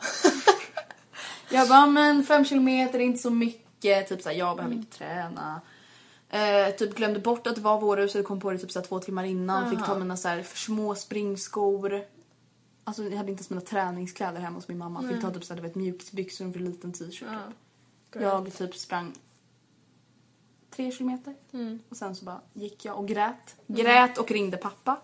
[1.51, 4.09] Jag bara, men fem kilometer är inte så mycket.
[4.09, 5.61] Typ såhär, jag behöver inte träna.
[6.31, 8.99] Eh, typ glömde bort att det var vårrus och kom på det typ såhär, två
[8.99, 9.71] timmar innan.
[9.71, 12.05] Fick ta mina såhär, för små springskor.
[12.85, 15.09] Alltså jag hade inte ens mina träningskläder hemma hos min mamma.
[15.09, 17.29] Fick ta typ såhär, du vet, mjukisbyxor och en liten t-shirt.
[18.13, 18.23] Typ.
[18.23, 19.13] Jag typ sprang
[20.71, 21.35] tre kilometer.
[21.53, 21.79] Mm.
[21.89, 23.57] Och sen så bara gick jag och grät.
[23.67, 25.01] Grät och ringde pappa.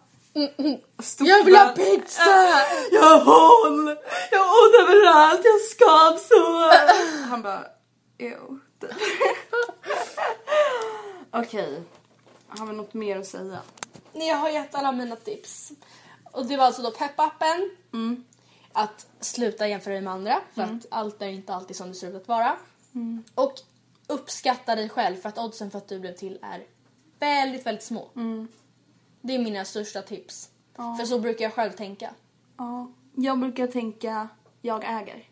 [1.02, 2.22] Stod Jag vill ha pizza!
[2.92, 3.96] Jag har hål!
[4.30, 7.22] Jag har ont överallt, jag har skavsår!
[7.28, 7.64] Han bara,
[8.18, 8.58] ew.
[11.30, 11.82] Okej,
[12.48, 13.58] har vi något mer att säga?
[14.12, 15.72] Nej, jag har gett alla mina tips.
[16.32, 17.70] Och det var alltså då peppappen.
[18.72, 22.08] att sluta jämföra dig med andra för att allt är inte alltid som det ser
[22.08, 22.56] ut att vara.
[23.34, 23.54] Och
[24.06, 26.64] uppskatta dig själv för att oddsen för att du blev till är
[27.20, 28.08] väldigt, väldigt små.
[29.20, 30.50] Det är mina största tips.
[30.98, 32.10] För så brukar jag själv tänka.
[32.56, 32.90] Ja.
[33.14, 34.28] Jag brukar tänka,
[34.62, 35.28] jag äger.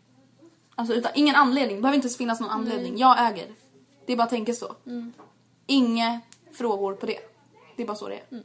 [0.75, 2.97] Alltså utan ingen anledning, det behöver inte ens finnas någon anledning.
[2.97, 3.47] Jag äger.
[4.05, 4.75] Det är bara att tänka så.
[5.67, 6.21] Inga
[6.51, 7.19] frågor på det.
[7.75, 8.43] Det är bara så det är.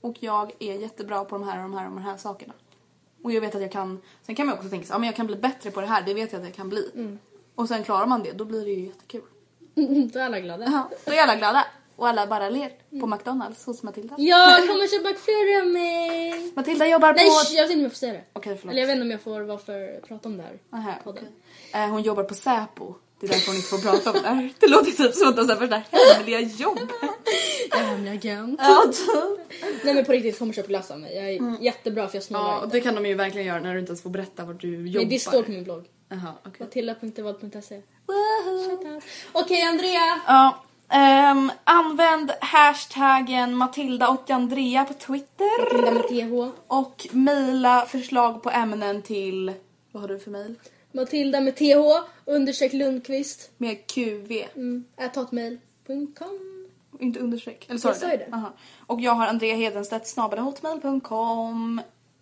[0.00, 2.54] Och jag är jättebra på de här och de här och de här sakerna.
[3.22, 5.16] Och jag vet att jag kan, sen kan man också tänka så, ja men jag
[5.16, 6.90] kan bli bättre på det här, det vet jag att jag kan bli.
[7.54, 9.22] Och sen klarar man det, då blir det ju jättekul.
[10.12, 10.64] Då är alla glada.
[10.64, 11.66] Ja, då är alla glada.
[11.98, 14.14] Och alla bara ler på McDonalds hos Matilda.
[14.18, 15.08] Jag kommer köpa
[15.60, 16.52] av mig!
[16.54, 17.30] Matilda jobbar Nej, på...
[17.34, 18.24] sh, jag vet inte om jag får säga det.
[18.32, 18.72] Okej, förlåt.
[18.72, 20.58] Eller jag vet inte om jag får varför prata om det här.
[20.72, 21.24] Aha, podden.
[21.72, 21.82] okej.
[21.82, 22.94] Eh, hon jobbar på Säpo.
[23.20, 24.50] Det är därför hon inte får prata om det här.
[24.58, 25.82] Det låter typ som att hon har första
[26.14, 26.78] hemliga jobb.
[27.70, 28.60] Jag är hemlig agent.
[28.62, 29.60] Ja, typ.
[29.84, 31.14] Nej men på riktigt, kommer köpa glass av mig.
[31.16, 32.76] Jag är jättebra för jag snålar Ja, och inte.
[32.76, 35.06] det kan de ju verkligen göra när du inte ens får berätta vart du jobbar.
[35.06, 35.84] Nej, det står på min blogg.
[36.08, 36.66] Jaha, okej.
[36.66, 37.82] Matilda.vald.se
[39.32, 40.20] Okej Andrea!
[40.26, 45.74] Ja, ehm, använd hashtaggen Matilda och Andrea på Twitter.
[45.74, 46.60] Matilda med TH.
[46.66, 49.52] Och mejla förslag på ämnen till...
[49.92, 50.54] Vad har du för mejl?
[50.92, 53.50] Matilda med TH understreck Lundqvist.
[53.56, 54.32] Med QV.
[54.54, 54.84] Mm.
[54.96, 56.58] At hotmail.com.
[57.00, 57.66] Inte understreck.
[57.68, 58.28] Eller sa Jag du sa ju det.
[58.32, 58.52] Aha.
[58.86, 61.80] Och jag har Andrea Hedenstedt snabelahotmail.com.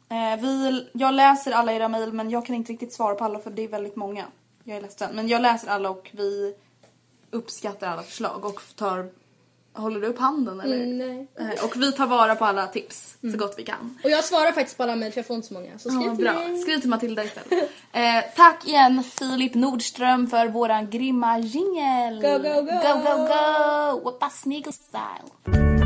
[0.08, 3.38] Eh, vi, jag läser alla era mejl men jag kan inte riktigt svara på alla
[3.38, 4.24] för det är väldigt många.
[4.64, 5.16] Jag är ledsen.
[5.16, 6.54] Men jag läser alla och vi
[7.30, 9.06] uppskattar alla förslag och tar...
[9.72, 10.76] Håller du upp handen eller?
[10.76, 10.98] Mm,
[11.38, 11.58] nej.
[11.62, 13.98] Och vi tar vara på alla tips så gott vi kan.
[14.04, 15.78] Och jag svarar faktiskt på alla mejl för jag får inte så många.
[15.78, 16.32] Så skriv Ja, till bra.
[16.32, 16.58] mig.
[16.58, 17.52] Skriv till Matilda istället.
[17.92, 22.22] Eh, tack igen Filip Nordström för våran grymma jingel.
[22.22, 22.62] Go, go, go.
[22.62, 24.00] Go, go, go!
[24.04, 25.85] Whoppa sniggle style.